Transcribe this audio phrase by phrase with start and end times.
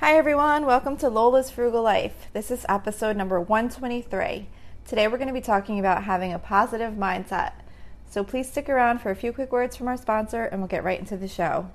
[0.00, 0.64] Hi, everyone.
[0.64, 2.28] Welcome to Lola's Frugal Life.
[2.32, 4.48] This is episode number 123.
[4.86, 7.52] Today, we're going to be talking about having a positive mindset.
[8.08, 10.84] So, please stick around for a few quick words from our sponsor, and we'll get
[10.84, 11.68] right into the show.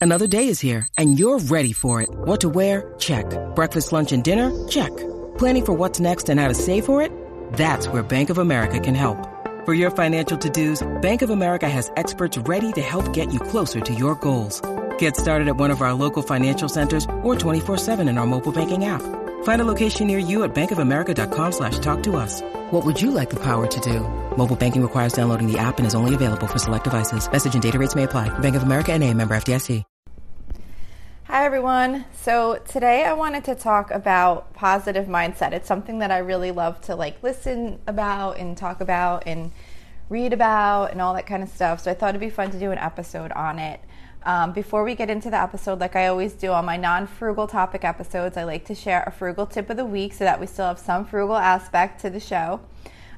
[0.00, 2.10] Another day is here, and you're ready for it.
[2.10, 2.92] What to wear?
[2.98, 3.26] Check.
[3.54, 4.50] Breakfast, lunch, and dinner?
[4.66, 4.90] Check.
[5.38, 7.12] Planning for what's next and how to save for it?
[7.52, 9.28] That's where Bank of America can help.
[9.64, 13.38] For your financial to dos, Bank of America has experts ready to help get you
[13.38, 14.60] closer to your goals.
[15.02, 18.84] Get started at one of our local financial centers or 24-7 in our mobile banking
[18.84, 19.02] app.
[19.42, 22.40] Find a location near you at bankofamerica.com slash talk to us.
[22.70, 23.98] What would you like the power to do?
[24.36, 27.28] Mobile banking requires downloading the app and is only available for select devices.
[27.32, 28.28] Message and data rates may apply.
[28.38, 29.82] Bank of America and a member FDIC.
[31.24, 32.04] Hi, everyone.
[32.20, 35.50] So today I wanted to talk about positive mindset.
[35.50, 39.50] It's something that I really love to like listen about and talk about and
[40.08, 41.80] read about and all that kind of stuff.
[41.80, 43.80] So I thought it'd be fun to do an episode on it.
[44.24, 47.46] Um, before we get into the episode, like I always do on my non frugal
[47.46, 50.46] topic episodes, I like to share a frugal tip of the week so that we
[50.46, 52.60] still have some frugal aspect to the show.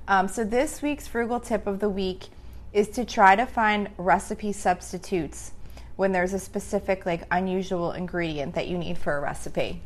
[0.09, 2.29] Um, so, this week's frugal tip of the week
[2.73, 5.53] is to try to find recipe substitutes
[5.97, 9.81] when there's a specific, like, unusual ingredient that you need for a recipe.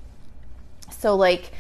[0.91, 1.53] So, like,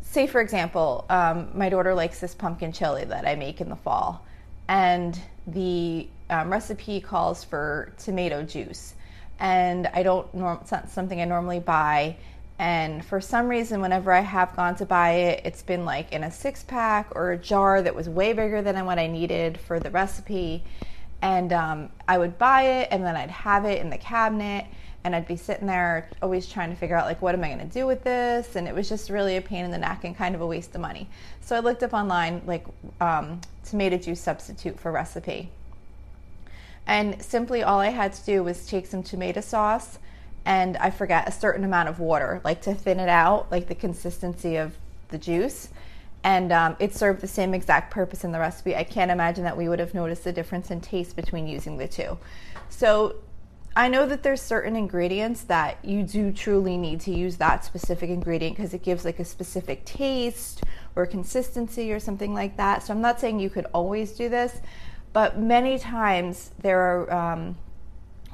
[0.00, 3.76] say for example, um, my daughter likes this pumpkin chili that I make in the
[3.76, 4.24] fall,
[4.68, 8.94] and the um, recipe calls for tomato juice,
[9.38, 12.16] and I don't norm it's not something I normally buy.
[12.58, 16.24] And for some reason, whenever I have gone to buy it, it's been like in
[16.24, 19.80] a six pack or a jar that was way bigger than what I needed for
[19.80, 20.62] the recipe.
[21.22, 24.66] And um, I would buy it, and then I'd have it in the cabinet,
[25.04, 27.58] and I'd be sitting there always trying to figure out like what am I going
[27.58, 30.16] to do with this, and it was just really a pain in the neck and
[30.16, 31.08] kind of a waste of money.
[31.40, 32.64] So I looked up online like
[33.00, 35.50] um, tomato juice substitute for recipe
[36.86, 39.98] and simply all I had to do was take some tomato sauce
[40.44, 43.74] and I forget a certain amount of water, like to thin it out, like the
[43.74, 44.76] consistency of
[45.08, 45.68] the juice.
[46.24, 48.76] And um, it served the same exact purpose in the recipe.
[48.76, 51.88] I can't imagine that we would have noticed the difference in taste between using the
[51.88, 52.18] two.
[52.70, 53.16] So
[53.74, 58.10] I know that there's certain ingredients that you do truly need to use that specific
[58.10, 60.62] ingredient because it gives like a specific taste
[60.94, 62.82] or consistency or something like that.
[62.82, 64.60] So I'm not saying you could always do this,
[65.12, 67.56] but many times there are um,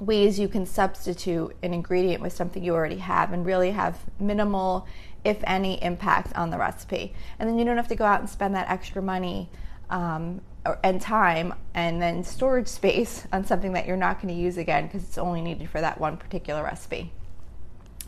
[0.00, 4.86] ways you can substitute an ingredient with something you already have and really have minimal,
[5.24, 7.14] if any, impact on the recipe.
[7.38, 9.50] And then you don't have to go out and spend that extra money
[9.90, 10.40] um,
[10.84, 14.86] and time and then storage space on something that you're not going to use again
[14.86, 17.12] because it's only needed for that one particular recipe.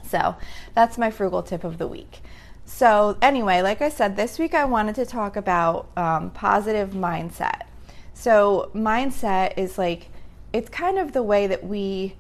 [0.07, 0.37] So
[0.75, 2.21] that's my frugal tip of the week.
[2.65, 7.63] So, anyway, like I said, this week I wanted to talk about um, positive mindset.
[8.21, 10.09] So, mindset is like,
[10.53, 12.17] it's kind of the way that we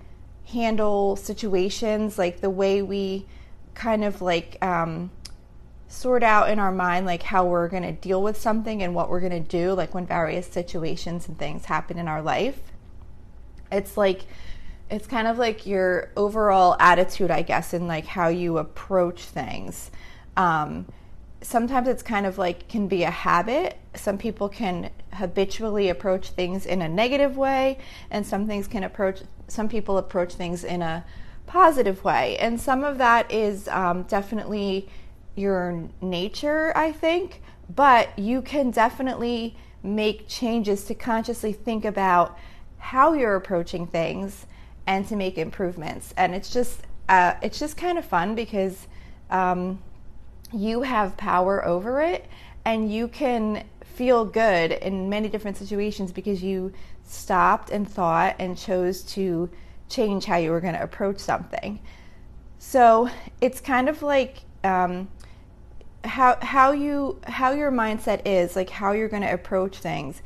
[0.46, 3.26] handle situations, like the way we
[3.74, 5.10] kind of like um,
[5.88, 9.10] sort out in our mind, like how we're going to deal with something and what
[9.10, 12.58] we're going to do, like when various situations and things happen in our life.
[13.70, 14.22] It's like,
[14.90, 19.90] it's kind of like your overall attitude, I guess, in like how you approach things.
[20.34, 20.86] Um,
[21.42, 23.76] sometimes it's kind of like can be a habit.
[23.94, 27.78] Some people can habitually approach things in a negative way,
[28.10, 29.22] and some things can approach.
[29.48, 31.04] Some people approach things in a
[31.46, 34.88] positive way, and some of that is um, definitely
[35.34, 37.42] your nature, I think.
[37.74, 42.36] But you can definitely make changes to consciously think about
[42.78, 44.46] how you're approaching things
[44.86, 46.12] and to make improvements.
[46.16, 48.86] And it's just uh, it's just kind of fun because.
[49.30, 49.80] Um,
[50.52, 52.26] you have power over it
[52.64, 56.72] and you can feel good in many different situations because you
[57.04, 59.50] stopped and thought and chose to
[59.88, 61.80] change how you were going to approach something.
[62.58, 63.08] So
[63.40, 65.08] it's kind of like um,
[66.04, 70.22] how how you how your mindset is, like how you're going to approach things.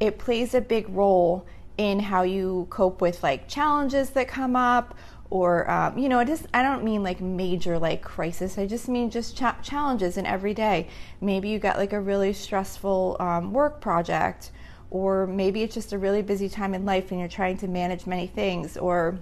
[0.00, 1.46] It plays a big role
[1.76, 4.94] in how you cope with like challenges that come up
[5.30, 8.58] or um, you know it is i don't mean like major like crisis.
[8.58, 10.88] I just mean just cha- challenges in every day.
[11.20, 14.50] Maybe you got like a really stressful um, work project
[14.90, 18.06] or maybe it's just a really busy time in life and you're trying to manage
[18.06, 19.18] many things or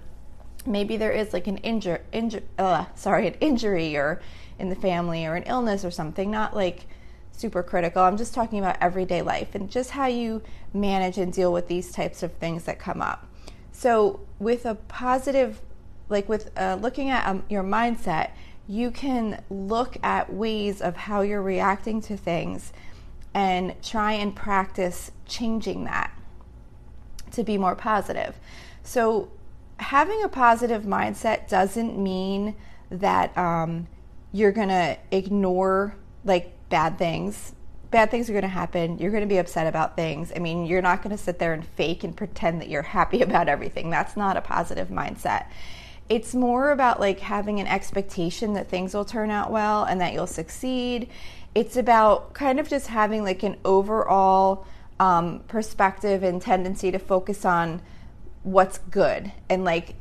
[0.65, 4.21] maybe there is like an injury inju- uh, sorry an injury or
[4.59, 6.85] in the family or an illness or something not like
[7.31, 8.01] super critical.
[8.01, 10.41] I'm just talking about everyday life and just how you
[10.73, 13.27] manage and deal with these types of things that come up.
[13.71, 15.61] So with a positive
[16.09, 18.31] like with uh, looking at um, your mindset,
[18.67, 22.73] you can look at ways of how you're reacting to things
[23.33, 26.11] and try and practice changing that
[27.31, 28.37] to be more positive.
[28.83, 29.31] So,
[29.77, 32.55] having a positive mindset doesn't mean
[32.89, 33.87] that um,
[34.31, 37.53] you're going to ignore like bad things.
[37.91, 38.97] Bad things are going to happen.
[38.97, 40.31] You're going to be upset about things.
[40.35, 43.21] I mean, you're not going to sit there and fake and pretend that you're happy
[43.27, 43.89] about everything.
[43.89, 45.45] That's not a positive mindset.
[46.09, 50.13] It's more about like having an expectation that things will turn out well and that
[50.13, 51.09] you'll succeed.
[51.53, 54.65] It's about kind of just having like an overall
[54.99, 57.81] um, perspective and tendency to focus on
[58.43, 59.95] what's good and like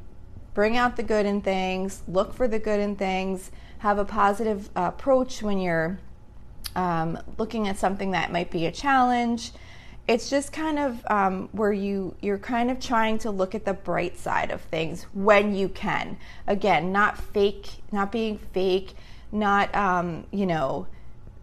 [0.55, 4.71] bring out the good in things, look for the good in things, have a positive
[4.77, 5.99] uh, approach when you're
[6.75, 9.53] um, looking at something that might be a challenge.
[10.09, 13.75] It's just kind of um, where you you're kind of trying to look at the
[13.75, 16.17] bright side of things when you can.
[16.47, 18.95] Again, not fake, not being fake,
[19.33, 20.87] not um, you know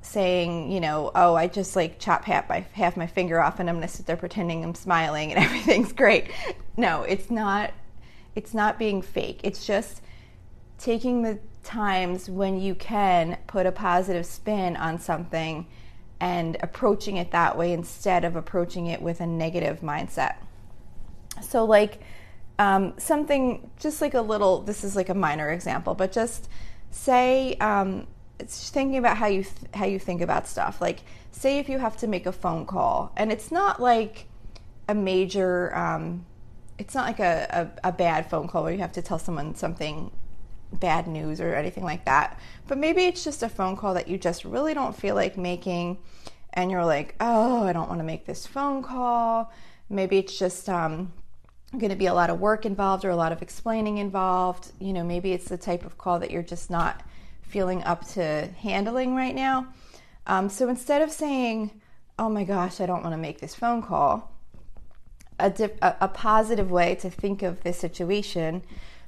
[0.05, 3.69] saying, you know, oh, I just like chop half my half my finger off and
[3.69, 6.29] I'm to sit there pretending I'm smiling and everything's great.
[6.77, 7.71] No, it's not
[8.35, 9.39] it's not being fake.
[9.43, 10.01] It's just
[10.77, 15.65] taking the times when you can put a positive spin on something
[16.19, 20.35] and approaching it that way instead of approaching it with a negative mindset.
[21.41, 22.01] So, like
[22.59, 26.47] um, something just like a little, this is like a minor example, but just
[26.91, 28.07] say, um,
[28.39, 30.81] it's thinking about how you th- how you think about stuff.
[30.81, 30.99] Like,
[31.31, 34.27] say if you have to make a phone call, and it's not like
[34.87, 36.25] a major um,
[36.77, 39.55] it's not like a, a, a, bad phone call where you have to tell someone
[39.55, 40.11] something
[40.79, 42.39] bad news or anything like that.
[42.67, 45.97] But maybe it's just a phone call that you just really don't feel like making,
[46.53, 49.51] and you're like, oh, I don't want to make this phone call.
[49.89, 51.13] Maybe it's just um,
[51.71, 54.71] going to be a lot of work involved or a lot of explaining involved.
[54.79, 57.03] You know, maybe it's the type of call that you're just not
[57.41, 59.67] feeling up to handling right now.
[60.25, 61.81] Um, so instead of saying,
[62.17, 64.31] oh my gosh, I don't want to make this phone call,
[65.39, 68.63] a, dip, a, a positive way to think of this situation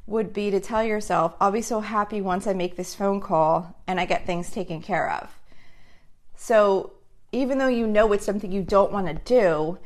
[0.08, 3.76] would be to tell yourself, I'll be so happy once I make this phone call
[3.88, 5.40] and I get things taken care of.
[6.36, 6.92] So,
[7.32, 9.80] even though you know it's something you don't want to do,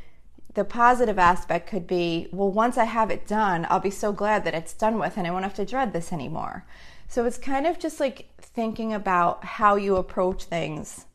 [0.53, 4.43] the positive aspect could be, well, once I have it done, I'll be so glad
[4.43, 6.65] that it's done with and I won't have to dread this anymore.
[7.07, 11.05] So, it's kind of just like thinking about how you approach things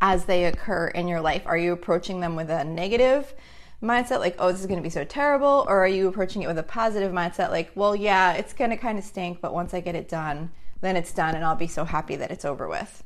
[0.00, 1.42] as they occur in your life.
[1.46, 3.34] Are you approaching them with a negative?
[3.82, 5.64] Mindset like, oh, this is going to be so terrible?
[5.68, 8.76] Or are you approaching it with a positive mindset like, well, yeah, it's going to
[8.76, 10.50] kind of stink, but once I get it done,
[10.80, 13.02] then it's done and I'll be so happy that it's over with.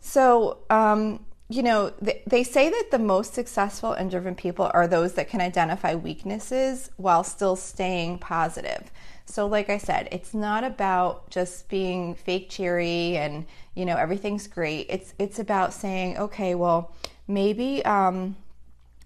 [0.00, 4.86] So, um, you know, they, they say that the most successful and driven people are
[4.86, 8.90] those that can identify weaknesses while still staying positive.
[9.26, 14.46] So, like I said, it's not about just being fake cheery and you know everything's
[14.46, 14.86] great.
[14.90, 16.94] It's it's about saying, okay, well,
[17.26, 18.36] maybe um,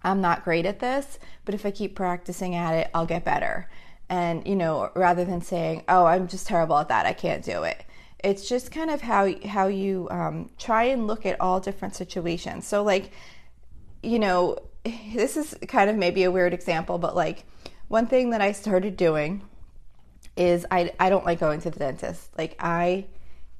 [0.03, 3.69] I'm not great at this, but if I keep practicing at it, I'll get better.
[4.09, 7.65] And, you know, rather than saying, oh, I'm just terrible at that, I can't do
[7.65, 7.85] it.
[8.25, 12.67] It's just kind of how, how you um, try and look at all different situations.
[12.67, 13.12] So, like,
[14.03, 14.59] you know,
[15.15, 17.44] this is kind of maybe a weird example, but like,
[17.89, 19.43] one thing that I started doing
[20.37, 22.31] is I, I don't like going to the dentist.
[22.39, 23.06] Like, I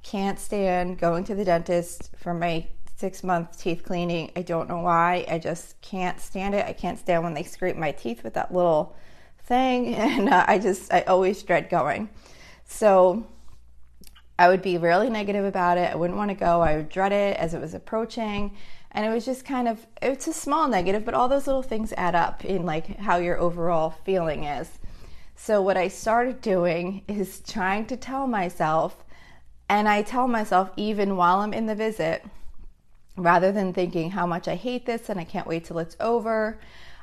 [0.03, 2.67] can't stand going to the dentist for my
[2.99, 4.33] six month teeth cleaning.
[4.35, 5.25] I don't know why.
[5.31, 6.67] I just can't stand it.
[6.67, 8.97] I can't stand when they scrape my teeth with that little
[9.45, 9.95] thing.
[9.95, 12.09] And uh, I just, I always dread going.
[12.65, 13.25] So
[14.37, 15.93] I would be really negative about it.
[15.93, 16.61] I wouldn't want to go.
[16.61, 18.57] I would dread it as it was approaching.
[18.91, 21.93] And it was just kind of, it's a small negative, but all those little things
[21.97, 24.81] add up in like how your overall feeling is.
[25.37, 29.05] So what I started doing is trying to tell myself,
[29.69, 32.25] and I tell myself even while I'm in the visit,
[33.19, 36.59] rather than thinking how much I hate this and I can't wait till it's over,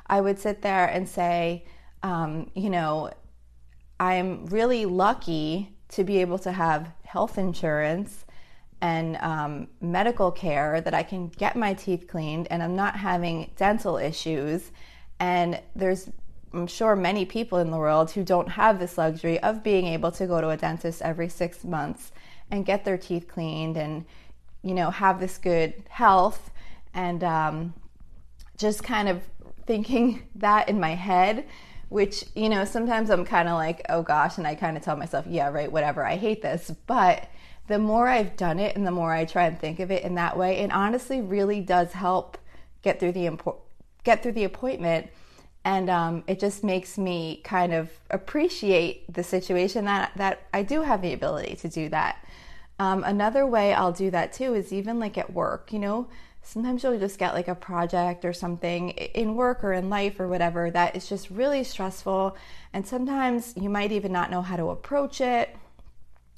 [0.06, 1.64] I would sit there and say,
[2.02, 3.10] um, you know,
[3.98, 8.24] I'm really lucky to be able to have health insurance
[8.80, 13.50] and um, medical care that I can get my teeth cleaned and I'm not having
[13.56, 14.70] dental issues.
[15.18, 16.10] And there's,
[16.52, 20.12] I'm sure, many people in the world who don't have this luxury of being able
[20.12, 22.12] to go to a dentist every six months
[22.50, 24.04] and get their teeth cleaned and
[24.66, 26.50] you know, have this good health
[26.92, 27.74] and um,
[28.58, 29.22] just kind of
[29.64, 31.46] thinking that in my head,
[31.88, 34.96] which, you know, sometimes I'm kind of like, oh gosh, and I kind of tell
[34.96, 36.72] myself, yeah, right, whatever, I hate this.
[36.88, 37.28] But
[37.68, 40.16] the more I've done it and the more I try and think of it in
[40.16, 42.36] that way, it honestly really does help
[42.82, 43.60] get through the impo-
[44.02, 45.08] get through the appointment.
[45.64, 50.82] And um, it just makes me kind of appreciate the situation that that I do
[50.82, 52.24] have the ability to do that.
[52.78, 56.08] Um, another way I'll do that too is even like at work, you know,
[56.42, 60.28] sometimes you'll just get like a project or something in work or in life or
[60.28, 62.36] whatever that is just really stressful.
[62.72, 65.54] And sometimes you might even not know how to approach it.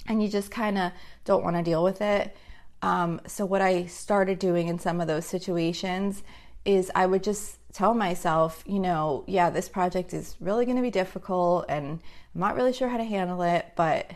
[0.07, 0.91] and you just kind of
[1.25, 2.35] don't want to deal with it.
[2.81, 6.23] Um, so, what I started doing in some of those situations
[6.65, 10.81] is I would just tell myself, you know, yeah, this project is really going to
[10.83, 11.99] be difficult and
[12.33, 14.11] I'm not really sure how to handle it, but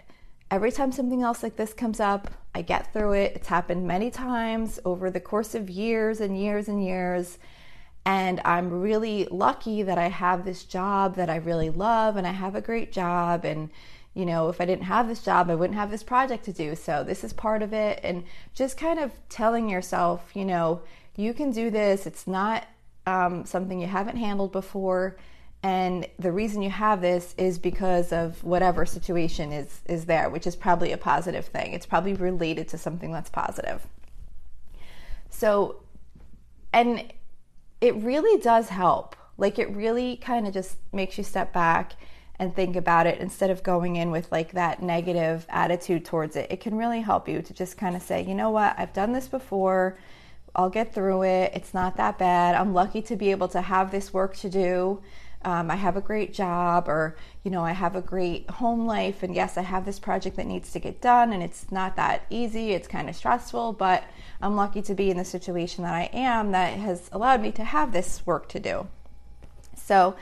[0.52, 3.34] every time something else like this comes up, I get through it.
[3.36, 7.40] It's happened many times over the course of years and years and years.
[8.06, 12.32] And I'm really lucky that I have this job that I really love and I
[12.32, 13.46] have a great job.
[13.46, 13.70] And,
[14.14, 16.76] you know, if I didn't have this job, I wouldn't have this project to do.
[16.76, 18.00] So this is part of it.
[18.04, 20.82] And just kind of telling yourself, you know,
[21.16, 22.06] you can do this.
[22.06, 22.68] It's not
[23.06, 25.18] um, something you haven't handled before.
[25.64, 30.46] And the reason you have this is because of whatever situation is, is there, which
[30.46, 31.72] is probably a positive thing.
[31.72, 33.88] It's probably related to something that's positive.
[35.30, 35.82] So,
[36.74, 37.14] and
[37.80, 39.16] it really does help.
[39.38, 41.94] Like, it really kind of just makes you step back
[42.40, 46.52] and think about it instead of going in with like that negative attitude towards it.
[46.52, 49.14] It can really help you to just kind of say, you know what, I've done
[49.14, 49.98] this before.
[50.56, 51.52] I'll get through it.
[51.56, 52.56] It's not that bad.
[52.56, 55.02] I'm lucky to be able to have this work to do.
[55.46, 59.24] Um, I have a great job, or you know, I have a great home life,
[59.24, 62.26] and yes, I have this project that needs to get done, and it's not that
[62.30, 62.72] easy.
[62.72, 64.04] It's kind of stressful, but
[64.42, 67.64] I'm lucky to be in the situation that I am that has allowed me to
[67.64, 68.88] have this work to do.
[69.76, 70.16] So,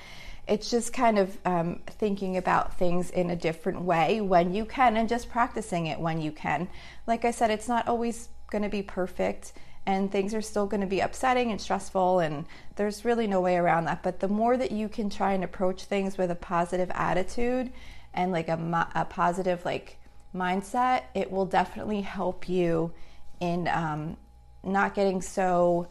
[0.48, 4.98] it's just kind of um, thinking about things in a different way when you can,
[4.98, 6.68] and just practicing it when you can.
[7.08, 9.54] Like I said, it's not always going to be perfect
[9.86, 12.46] and things are still going to be upsetting and stressful and
[12.76, 14.04] there's really no way around that.
[14.04, 17.72] But the more that you can try and approach things with a positive attitude
[18.14, 19.98] and like a, a positive like
[20.36, 22.92] mindset it will definitely help you
[23.40, 24.16] in um,
[24.64, 25.88] not getting so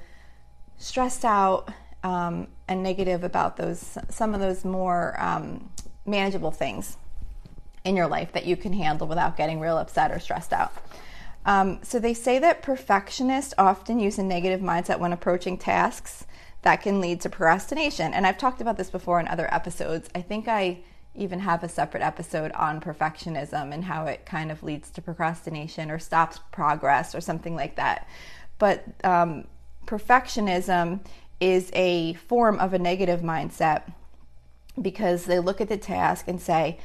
[0.78, 1.68] stressed out
[2.02, 5.70] um, and negative about those some of those more um,
[6.06, 6.96] manageable things
[7.84, 10.72] in your life that you can handle without getting real upset or stressed out
[11.44, 16.26] um, so they say that perfectionists often use a negative mindset when approaching tasks
[16.62, 18.12] that can lead to procrastination.
[18.12, 20.10] And I've talked about this before in other episodes.
[20.14, 20.80] I think I
[21.14, 25.90] even have a separate episode on perfectionism and how it kind of leads to procrastination
[25.90, 28.06] or stops progress or something like that.
[28.58, 29.46] But um,
[29.86, 31.00] perfectionism
[31.40, 33.92] is a form of a negative mindset
[34.80, 36.78] because they look at the task and say,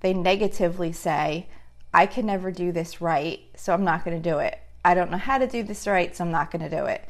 [0.00, 1.48] they negatively say,
[1.94, 4.58] I can never do this right, so I'm not going to do it.
[4.84, 7.04] I don't know how to do this right, so I'm not going to do it.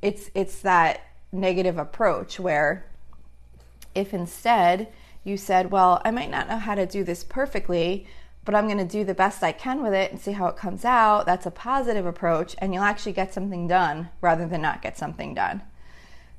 [0.00, 2.86] It's it's that negative approach where
[3.94, 4.88] if instead
[5.22, 8.06] you said, "Well, I might not know how to do this perfectly,
[8.44, 10.56] but I'm going to do the best I can with it and see how it
[10.56, 14.82] comes out." That's a positive approach, and you'll actually get something done rather than not
[14.82, 15.62] get something done.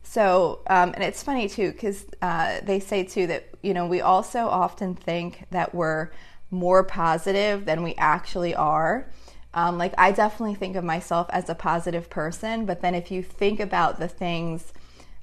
[0.01, 4.01] So, um, and it's funny too because uh, they say too that you know we
[4.01, 6.09] also often think that we're
[6.49, 9.09] more positive than we actually are.
[9.53, 13.23] Um, like, I definitely think of myself as a positive person, but then if you
[13.23, 14.71] think about the things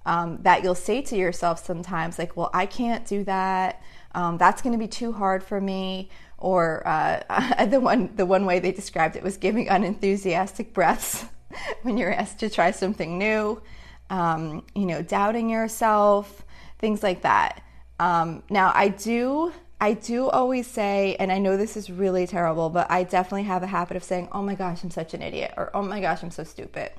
[0.07, 3.83] um, that you'll say to yourself sometimes, like, well, I can't do that.
[4.15, 6.11] Um, that's going to be too hard for me.
[6.39, 11.25] Or uh, the one the one way they described it was giving unenthusiastic breaths
[11.83, 13.63] when you're asked to try something new.
[14.11, 16.45] Um, you know, doubting yourself,
[16.79, 17.63] things like that.
[17.99, 22.71] Um, now, I do I do always say, and I know this is really terrible,
[22.71, 25.53] but I definitely have a habit of saying, oh my gosh, I'm such an idiot,
[25.57, 26.93] or oh my gosh, I'm so stupid.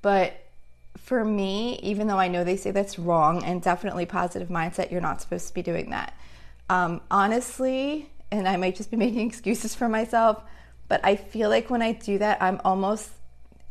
[0.00, 0.34] But
[0.96, 5.00] for me, even though I know they say that's wrong and definitely positive mindset, you're
[5.00, 6.14] not supposed to be doing that.
[6.70, 10.42] Um, honestly, and I might just be making excuses for myself,
[10.88, 13.10] but I feel like when I do that, I'm almost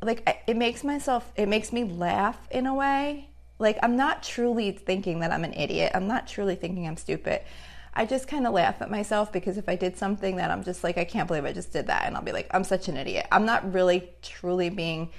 [0.04, 3.28] like it makes myself, it makes me laugh in a way.
[3.62, 5.92] Like I'm not truly thinking that I'm an idiot.
[5.94, 7.42] I'm not truly thinking I'm stupid.
[7.94, 10.84] I just kind of laugh at myself because if I did something that I'm just
[10.84, 12.96] like, I can't believe I just did that, and I'll be like, I'm such an
[12.96, 13.28] idiot.
[13.32, 15.10] I'm not really truly being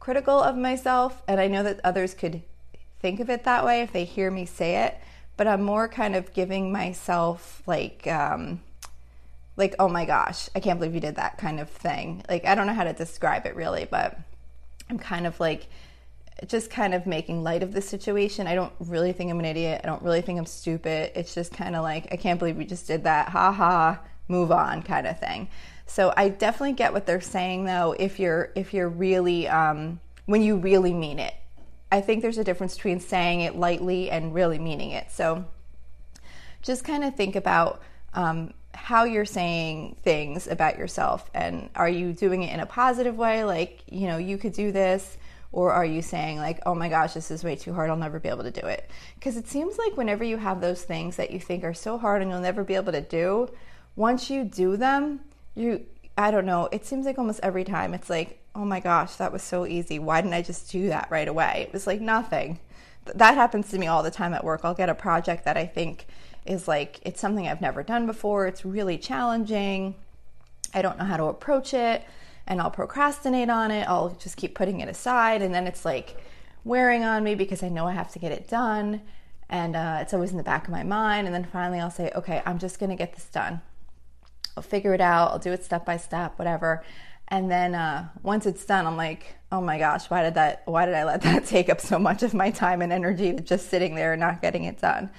[0.00, 2.42] critical of myself, and I know that others could
[3.00, 4.98] think of it that way if they hear me say it,
[5.36, 8.62] but I'm more kind of giving myself like, um,
[9.56, 12.24] like, oh my gosh, I can't believe you did that kind of thing.
[12.28, 14.18] Like, I don't know how to describe it really, but
[14.90, 15.68] I'm kind of like
[16.46, 18.46] just kind of making light of the situation.
[18.46, 19.80] I don't really think I'm an idiot.
[19.82, 21.12] I don't really think I'm stupid.
[21.14, 23.28] It's just kind of like, I can't believe we just did that.
[23.30, 25.48] Ha ha, move on kind of thing.
[25.86, 30.42] So I definitely get what they're saying though if you're if you're really um, when
[30.42, 31.34] you really mean it.
[31.90, 35.10] I think there's a difference between saying it lightly and really meaning it.
[35.10, 35.46] So
[36.60, 37.80] just kind of think about
[38.12, 43.16] um, how you're saying things about yourself and are you doing it in a positive
[43.16, 45.16] way like you know you could do this
[45.50, 48.20] or are you saying, like, oh my gosh, this is way too hard, I'll never
[48.20, 48.90] be able to do it?
[49.14, 52.20] Because it seems like whenever you have those things that you think are so hard
[52.20, 53.48] and you'll never be able to do,
[53.96, 55.20] once you do them,
[55.54, 55.86] you,
[56.16, 59.32] I don't know, it seems like almost every time it's like, oh my gosh, that
[59.32, 59.98] was so easy.
[59.98, 61.64] Why didn't I just do that right away?
[61.66, 62.60] It was like nothing.
[63.14, 64.60] That happens to me all the time at work.
[64.64, 66.06] I'll get a project that I think
[66.44, 68.46] is like, it's something I've never done before.
[68.46, 69.94] It's really challenging.
[70.74, 72.04] I don't know how to approach it
[72.48, 73.86] and I'll procrastinate on it.
[73.86, 75.42] I'll just keep putting it aside.
[75.42, 76.16] And then it's like
[76.64, 79.02] wearing on me because I know I have to get it done.
[79.50, 81.26] And uh, it's always in the back of my mind.
[81.26, 83.60] And then finally I'll say, okay, I'm just going to get this done.
[84.56, 85.30] I'll figure it out.
[85.30, 86.82] I'll do it step by step, whatever.
[87.28, 90.62] And then uh, once it's done, I'm like, oh my gosh, why did that?
[90.64, 93.68] Why did I let that take up so much of my time and energy just
[93.68, 95.10] sitting there and not getting it done?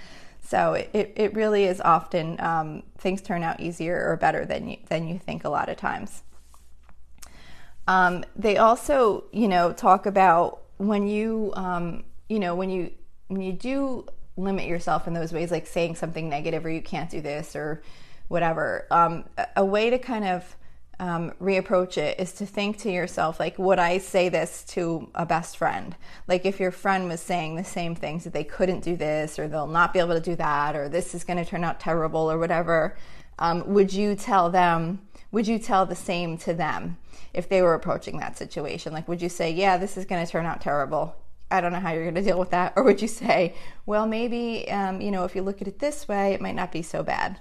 [0.41, 4.77] So it, it really is often um, things turn out easier or better than you,
[4.87, 6.23] than you think a lot of times.
[7.89, 12.91] Um, they also, you know, talk about when you, um, you know, when you
[13.29, 14.05] when you do
[14.37, 17.81] limit yourself in those ways, like saying something negative or you can't do this or
[18.27, 18.85] whatever.
[18.91, 20.55] Um, a way to kind of
[20.99, 25.25] um, reapproach it is to think to yourself, like, would I say this to a
[25.25, 25.95] best friend?
[26.27, 29.47] Like, if your friend was saying the same things that they couldn't do this, or
[29.47, 32.31] they'll not be able to do that, or this is going to turn out terrible,
[32.31, 32.95] or whatever,
[33.39, 35.01] um, would you tell them?
[35.31, 36.97] Would you tell the same to them
[37.33, 38.93] if they were approaching that situation?
[38.93, 41.15] Like, would you say, yeah, this is going to turn out terrible?
[41.51, 42.73] I don't know how you're going to deal with that.
[42.75, 43.55] Or would you say,
[43.85, 46.71] well, maybe, um, you know, if you look at it this way, it might not
[46.71, 47.39] be so bad?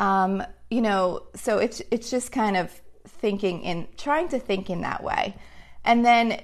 [0.00, 2.72] Um, you know, so it's it's just kind of
[3.06, 5.36] thinking in trying to think in that way.
[5.84, 6.40] And then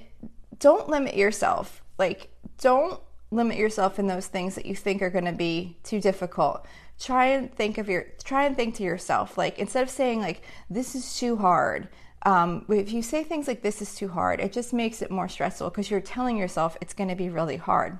[0.59, 1.81] don't limit yourself.
[1.97, 2.29] Like
[2.59, 2.99] don't
[3.31, 6.65] limit yourself in those things that you think are going to be too difficult.
[6.99, 10.41] Try and think of your try and think to yourself like instead of saying like
[10.69, 11.87] this is too hard.
[12.23, 15.29] Um, if you say things like this is too hard, it just makes it more
[15.29, 17.97] stressful because you're telling yourself it's going to be really hard.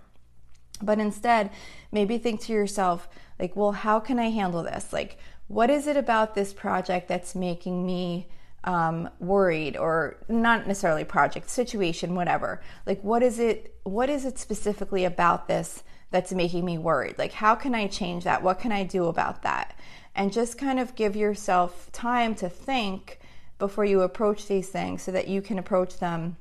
[0.82, 1.52] But instead,
[1.92, 3.08] maybe think to yourself,
[3.40, 4.92] like, well, how can I handle this?
[4.92, 8.28] Like, what is it about this project that's making me
[8.64, 14.38] um, worried or not necessarily project situation whatever like what is it what is it
[14.38, 18.72] specifically about this that's making me worried like how can i change that what can
[18.72, 19.78] i do about that
[20.16, 23.20] and just kind of give yourself time to think
[23.58, 26.38] before you approach these things so that you can approach them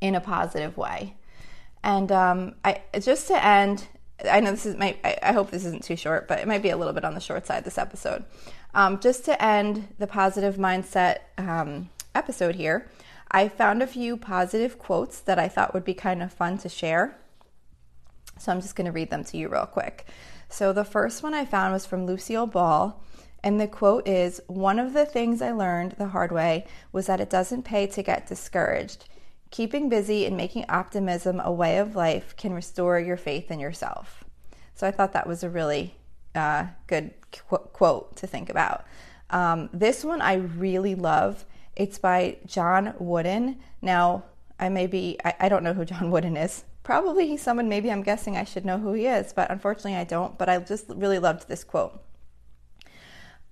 [0.00, 1.14] in a positive way
[1.84, 3.88] and um, I, just to end
[4.30, 6.70] I know this is my, I hope this isn't too short, but it might be
[6.70, 8.24] a little bit on the short side this episode.
[8.74, 12.88] Um, just to end the positive mindset um, episode here,
[13.30, 16.68] I found a few positive quotes that I thought would be kind of fun to
[16.68, 17.18] share.
[18.42, 20.06] So I'm just going to read them to you real quick.
[20.48, 23.00] So the first one I found was from Lucille Ball.
[23.44, 27.20] And the quote is One of the things I learned the hard way was that
[27.20, 29.08] it doesn't pay to get discouraged.
[29.50, 34.24] Keeping busy and making optimism a way of life can restore your faith in yourself.
[34.74, 35.94] So I thought that was a really
[36.34, 38.84] uh, good qu- quote to think about.
[39.30, 41.44] Um, this one I really love.
[41.76, 43.60] It's by John Wooden.
[43.80, 44.24] Now,
[44.58, 46.64] I may be, I, I don't know who John Wooden is.
[46.82, 50.04] Probably he's someone maybe I'm guessing I should know who he is, but unfortunately I
[50.04, 50.36] don't.
[50.36, 52.02] But I just really loved this quote.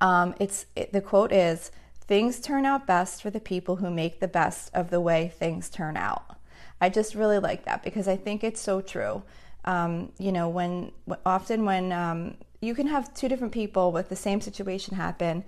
[0.01, 1.71] Um, it's it, the quote is
[2.11, 5.71] Things turn out best for the people who make the best of the way things
[5.71, 6.37] turn out.
[6.81, 9.23] I just really like that because I think it's so true.
[9.64, 10.90] Um, you know, when
[11.25, 15.45] often when um, you can have two different people with the same situation happen,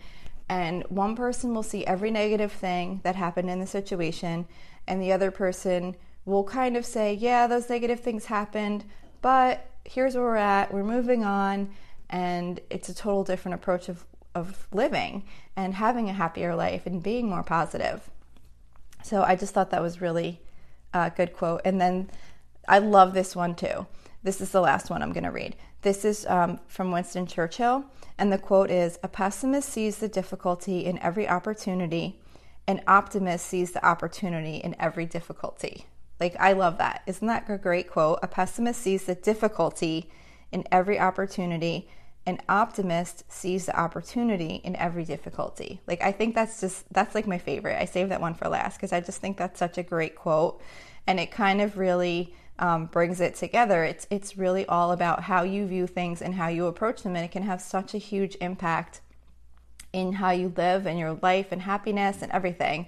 [0.48, 4.46] and one person will see every negative thing that happened in the situation,
[4.86, 8.84] and the other person will kind of say, Yeah, those negative things happened,
[9.20, 11.72] but here's where we're at, we're moving on,
[12.10, 14.04] and it's a total different approach of
[14.34, 15.24] of living
[15.56, 18.10] and having a happier life and being more positive.
[19.02, 20.40] So I just thought that was really
[20.94, 21.62] a good quote.
[21.64, 22.10] And then
[22.68, 23.86] I love this one too.
[24.22, 25.56] This is the last one I'm going to read.
[25.82, 27.84] This is um, from Winston Churchill,
[28.16, 32.20] and the quote is A pessimist sees the difficulty in every opportunity,
[32.68, 35.86] an optimist sees the opportunity in every difficulty.
[36.20, 37.02] Like, I love that.
[37.06, 38.20] Isn't that a great quote?
[38.22, 40.10] A pessimist sees the difficulty
[40.52, 41.88] in every opportunity,
[42.26, 45.80] an optimist sees the opportunity in every difficulty.
[45.86, 47.80] Like I think that's just that's like my favorite.
[47.80, 50.60] I saved that one for last because I just think that's such a great quote,
[51.06, 53.82] and it kind of really um, brings it together.
[53.82, 57.24] It's it's really all about how you view things and how you approach them, and
[57.24, 59.00] it can have such a huge impact
[59.92, 62.86] in how you live and your life and happiness and everything.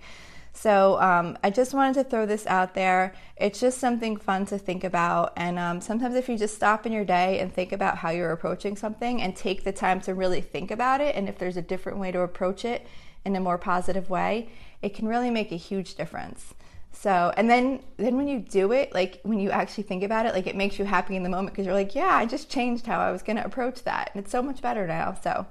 [0.56, 3.14] So um, I just wanted to throw this out there.
[3.36, 5.32] It's just something fun to think about.
[5.36, 8.30] And um, sometimes if you just stop in your day and think about how you're
[8.30, 11.62] approaching something and take the time to really think about it, and if there's a
[11.62, 12.86] different way to approach it
[13.24, 14.48] in a more positive way,
[14.80, 16.54] it can really make a huge difference.
[16.92, 20.34] So, and then then when you do it, like when you actually think about it,
[20.34, 22.86] like it makes you happy in the moment because you're like, yeah, I just changed
[22.86, 25.14] how I was going to approach that, and it's so much better now.
[25.22, 25.46] So,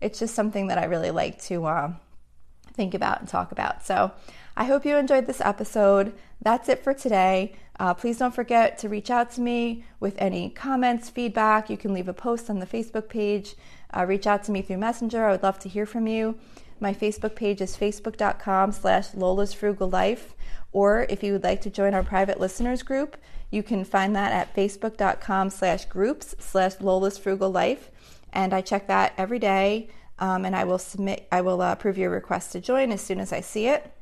[0.00, 1.92] it's just something that I really like to uh,
[2.78, 3.84] think about and talk about.
[3.84, 4.12] So
[4.56, 6.14] I hope you enjoyed this episode.
[6.40, 7.52] That's it for today.
[7.78, 11.68] Uh, please don't forget to reach out to me with any comments, feedback.
[11.68, 13.56] You can leave a post on the Facebook page.
[13.94, 15.26] Uh, reach out to me through Messenger.
[15.26, 16.38] I would love to hear from you.
[16.80, 20.34] My Facebook page is facebook.com slash Lola's Frugal Life.
[20.72, 23.16] Or if you would like to join our private listeners group,
[23.50, 27.90] you can find that at facebook.com slash groups slash Lola's Frugal Life.
[28.32, 29.88] And I check that every day.
[30.20, 33.20] Um, and I will submit, I will uh, approve your request to join as soon
[33.20, 33.92] as I see it.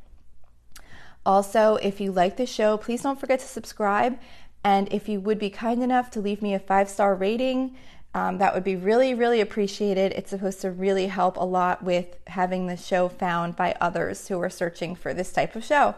[1.24, 4.18] Also, if you like the show, please don't forget to subscribe.
[4.62, 7.76] And if you would be kind enough to leave me a five star rating,
[8.14, 10.12] um, that would be really, really appreciated.
[10.12, 14.40] It's supposed to really help a lot with having the show found by others who
[14.40, 15.94] are searching for this type of show.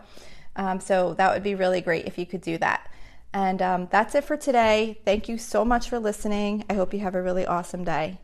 [0.56, 2.90] Um, so that would be really great if you could do that.
[3.32, 4.98] And um, that's it for today.
[5.04, 6.64] Thank you so much for listening.
[6.68, 8.18] I hope you have a really awesome day.